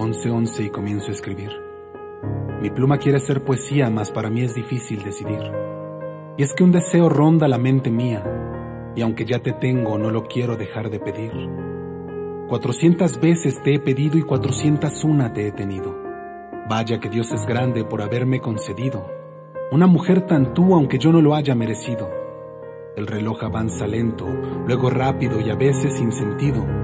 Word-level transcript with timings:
11:11 0.00 0.64
y 0.64 0.70
comienzo 0.70 1.08
a 1.08 1.12
escribir. 1.12 1.50
Mi 2.62 2.70
pluma 2.70 2.96
quiere 2.96 3.20
ser 3.20 3.44
poesía, 3.44 3.90
mas 3.90 4.10
para 4.10 4.30
mí 4.30 4.42
es 4.42 4.54
difícil 4.54 5.02
decidir. 5.02 5.42
Y 6.38 6.42
es 6.42 6.54
que 6.54 6.64
un 6.64 6.72
deseo 6.72 7.10
ronda 7.10 7.48
la 7.48 7.58
mente 7.58 7.90
mía, 7.90 8.24
y 8.96 9.02
aunque 9.02 9.26
ya 9.26 9.40
te 9.40 9.52
tengo, 9.52 9.98
no 9.98 10.10
lo 10.10 10.26
quiero 10.26 10.56
dejar 10.56 10.88
de 10.88 11.00
pedir. 11.00 11.32
Cuatrocientas 12.48 13.20
veces 13.20 13.62
te 13.62 13.74
he 13.74 13.78
pedido 13.78 14.16
y 14.16 14.22
cuatrocientas 14.22 15.04
una 15.04 15.32
te 15.34 15.46
he 15.46 15.52
tenido. 15.52 15.94
Vaya 16.68 16.98
que 16.98 17.10
Dios 17.10 17.30
es 17.32 17.46
grande 17.46 17.84
por 17.84 18.00
haberme 18.00 18.40
concedido. 18.40 19.06
Una 19.70 19.86
mujer 19.86 20.22
tan 20.22 20.54
tú 20.54 20.74
aunque 20.74 20.98
yo 20.98 21.12
no 21.12 21.20
lo 21.20 21.34
haya 21.34 21.54
merecido. 21.54 22.10
El 22.96 23.06
reloj 23.06 23.44
avanza 23.44 23.86
lento, 23.86 24.26
luego 24.66 24.88
rápido 24.88 25.40
y 25.40 25.50
a 25.50 25.54
veces 25.54 25.96
sin 25.96 26.10
sentido. 26.10 26.79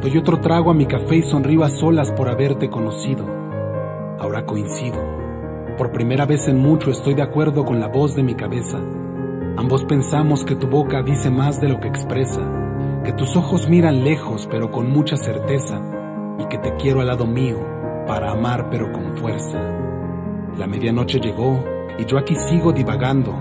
Doy 0.00 0.16
otro 0.16 0.40
trago 0.40 0.70
a 0.70 0.74
mi 0.74 0.86
café 0.86 1.16
y 1.16 1.22
sonrío 1.22 1.62
a 1.62 1.68
solas 1.68 2.10
por 2.12 2.30
haberte 2.30 2.70
conocido. 2.70 3.26
Ahora 4.18 4.46
coincido. 4.46 4.96
Por 5.76 5.92
primera 5.92 6.24
vez 6.24 6.48
en 6.48 6.58
mucho 6.58 6.90
estoy 6.90 7.12
de 7.12 7.20
acuerdo 7.20 7.66
con 7.66 7.80
la 7.80 7.88
voz 7.88 8.14
de 8.14 8.22
mi 8.22 8.34
cabeza. 8.34 8.78
Ambos 9.58 9.84
pensamos 9.84 10.46
que 10.46 10.56
tu 10.56 10.68
boca 10.68 11.02
dice 11.02 11.30
más 11.30 11.60
de 11.60 11.68
lo 11.68 11.80
que 11.80 11.88
expresa, 11.88 12.40
que 13.04 13.12
tus 13.12 13.36
ojos 13.36 13.68
miran 13.68 14.02
lejos 14.02 14.48
pero 14.50 14.70
con 14.70 14.90
mucha 14.90 15.18
certeza 15.18 15.78
y 16.38 16.46
que 16.46 16.56
te 16.56 16.76
quiero 16.76 17.02
al 17.02 17.08
lado 17.08 17.26
mío 17.26 17.58
para 18.06 18.30
amar 18.30 18.70
pero 18.70 18.90
con 18.92 19.18
fuerza. 19.18 19.58
La 20.56 20.66
medianoche 20.66 21.20
llegó 21.20 21.62
y 21.98 22.06
yo 22.06 22.16
aquí 22.16 22.36
sigo 22.36 22.72
divagando. 22.72 23.34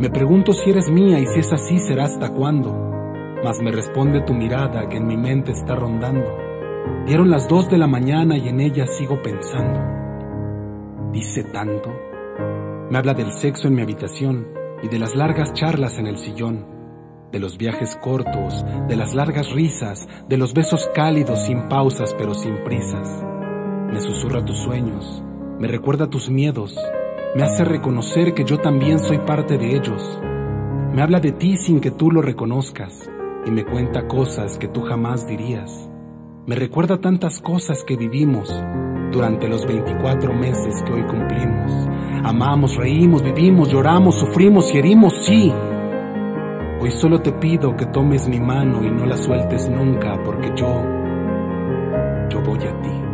Me 0.00 0.10
pregunto 0.10 0.54
si 0.54 0.70
eres 0.70 0.90
mía 0.90 1.20
y 1.20 1.26
si 1.26 1.38
es 1.38 1.52
así 1.52 1.78
será 1.78 2.06
hasta 2.06 2.30
cuándo 2.30 2.90
mas 3.42 3.60
me 3.60 3.70
responde 3.70 4.20
tu 4.20 4.34
mirada 4.34 4.88
que 4.88 4.98
en 4.98 5.06
mi 5.06 5.16
mente 5.16 5.52
está 5.52 5.74
rondando. 5.74 6.36
Dieron 7.06 7.30
las 7.30 7.48
dos 7.48 7.68
de 7.70 7.78
la 7.78 7.86
mañana 7.86 8.36
y 8.36 8.48
en 8.48 8.60
ella 8.60 8.86
sigo 8.86 9.22
pensando. 9.22 9.80
Dice 11.12 11.44
tanto. 11.44 11.90
Me 12.90 12.98
habla 12.98 13.14
del 13.14 13.32
sexo 13.32 13.68
en 13.68 13.74
mi 13.74 13.82
habitación 13.82 14.48
y 14.82 14.88
de 14.88 14.98
las 14.98 15.14
largas 15.14 15.52
charlas 15.54 15.98
en 15.98 16.06
el 16.06 16.18
sillón, 16.18 16.66
de 17.32 17.38
los 17.38 17.56
viajes 17.56 17.96
cortos, 17.96 18.64
de 18.88 18.96
las 18.96 19.14
largas 19.14 19.52
risas, 19.52 20.08
de 20.28 20.36
los 20.36 20.52
besos 20.52 20.90
cálidos 20.94 21.44
sin 21.46 21.68
pausas 21.68 22.14
pero 22.18 22.34
sin 22.34 22.62
prisas. 22.64 23.24
Me 23.90 24.00
susurra 24.00 24.44
tus 24.44 24.58
sueños, 24.58 25.22
me 25.58 25.68
recuerda 25.68 26.10
tus 26.10 26.30
miedos, 26.30 26.76
me 27.34 27.42
hace 27.42 27.64
reconocer 27.64 28.34
que 28.34 28.44
yo 28.44 28.58
también 28.58 28.98
soy 28.98 29.18
parte 29.18 29.56
de 29.56 29.76
ellos. 29.76 30.20
Me 30.92 31.02
habla 31.02 31.20
de 31.20 31.32
ti 31.32 31.56
sin 31.56 31.80
que 31.80 31.90
tú 31.90 32.10
lo 32.10 32.22
reconozcas 32.22 33.08
y 33.46 33.50
me 33.50 33.64
cuenta 33.64 34.06
cosas 34.06 34.58
que 34.58 34.68
tú 34.68 34.82
jamás 34.82 35.26
dirías. 35.26 35.88
Me 36.46 36.56
recuerda 36.56 37.00
tantas 37.00 37.40
cosas 37.40 37.84
que 37.84 37.96
vivimos 37.96 38.48
durante 39.12 39.48
los 39.48 39.66
24 39.66 40.32
meses 40.32 40.82
que 40.84 40.92
hoy 40.92 41.02
cumplimos. 41.04 41.72
Amamos, 42.24 42.76
reímos, 42.76 43.22
vivimos, 43.22 43.70
lloramos, 43.70 44.18
sufrimos 44.18 44.74
y 44.74 44.78
herimos, 44.78 45.14
sí. 45.24 45.52
Hoy 46.80 46.90
solo 46.90 47.20
te 47.20 47.32
pido 47.32 47.76
que 47.76 47.86
tomes 47.86 48.28
mi 48.28 48.40
mano 48.40 48.84
y 48.84 48.90
no 48.90 49.06
la 49.06 49.16
sueltes 49.16 49.68
nunca 49.68 50.18
porque 50.24 50.52
yo, 50.56 50.82
yo 52.30 52.40
voy 52.42 52.58
a 52.58 52.82
ti. 52.82 53.09